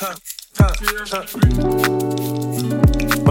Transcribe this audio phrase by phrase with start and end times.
[0.00, 0.06] My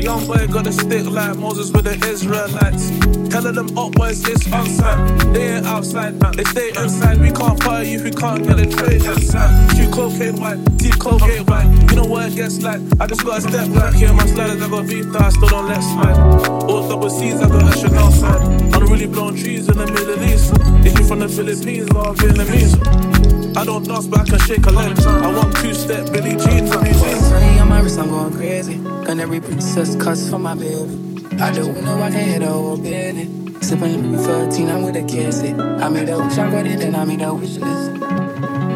[0.00, 2.88] young boy got a stick like Moses with the Israelites.
[3.28, 5.20] Telling them up boys it's outside.
[5.34, 6.30] They ain't outside, now.
[6.30, 7.20] they stay inside.
[7.20, 9.76] We can't party if we can't get a trade inside.
[9.76, 11.68] Shoot cocaine white, deep cocaine white.
[11.90, 12.80] You know what it gets like.
[12.98, 15.68] I just got a step back here, my sliders, I got beat I still don't
[15.68, 16.16] let slide.
[16.64, 18.74] All double C's, I got a Chanel side.
[18.74, 20.54] I'm really blowing trees in the Middle East.
[20.86, 23.33] If you from the Philippines or Vietnamese.
[23.74, 24.96] I don't dance, but I can shake a leg.
[25.00, 27.32] I want two step Billy Jeans on these jeans.
[27.32, 28.76] on my wrist, I'm going crazy.
[28.76, 31.26] Gun every princess cuts for my baby.
[31.40, 33.24] I don't know I can hit a whole belly.
[33.62, 35.42] Sipping Louis 13, I'm with a kiss.
[35.42, 38.00] I made a wish, I got it, then I made a wish list.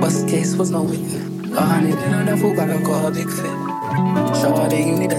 [0.03, 1.55] Worst case was no witness.
[1.56, 3.45] A hundred in on the food, can call a big fit.
[4.34, 5.19] Show her that you need a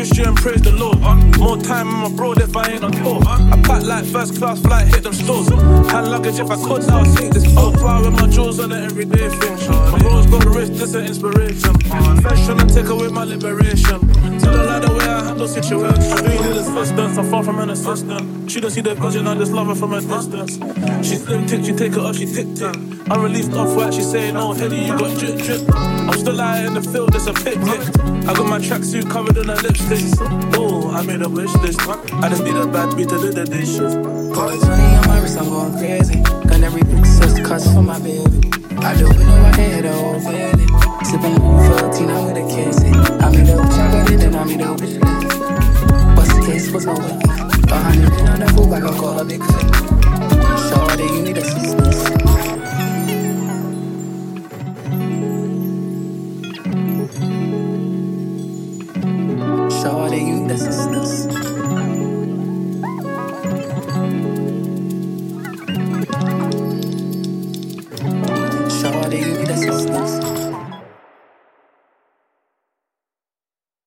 [0.00, 0.96] Christian, praise the Lord.
[1.38, 3.20] More time, I'm abroad if I ain't on tour.
[3.22, 5.50] I pack like first class flight, hit them stores.
[5.50, 8.82] Hand luggage if I could, I would take this Oprah with my jewels on an
[8.82, 9.58] everyday thing.
[9.92, 11.74] My bro's got wrist, this an inspiration.
[12.22, 14.00] Fresh trying take away my liberation.
[14.40, 14.99] Tell the way
[15.40, 16.20] I handle situations.
[16.20, 18.50] Three little assistance, I'm far from an assistant.
[18.50, 20.58] She don't see the vision, I just love her from a distance.
[21.06, 22.76] She slim tick, she take it up, she tick tick.
[23.10, 25.62] I released off white, she saying, oh, Eddie, you got drip drip.
[25.74, 27.80] I'm still out in the field, it's a picnic.
[28.28, 30.04] I got my tracksuit covered in a lipstick.
[30.58, 31.80] Oh, I made a wish list.
[31.88, 33.96] I just need a bad beat to do the dishes.
[33.96, 36.20] Money on my wrist, I'm going crazy.
[36.20, 38.50] Gun every princess cuts for my baby.
[38.76, 40.66] I do it know I can hit a oh, whole valley.
[41.04, 42.80] Sipping Louis 14, I'm with a kiss.
[42.84, 45.19] I made a I it, then I made a wish list.
[46.72, 51.96] On the food, I can call a big that you need assistance.
[59.82, 61.26] Shawty, you need assistance.
[68.80, 70.19] Shawty, you need assistance.